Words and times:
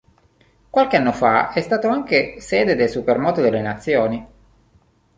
Qualche 0.71 0.97
anno 0.97 1.11
fa 1.11 1.51
è 1.51 1.61
stato 1.61 1.87
anche 1.87 2.39
sede 2.39 2.73
del 2.73 2.89
Supermoto 2.89 3.39
delle 3.39 3.61
Nazioni. 3.61 4.27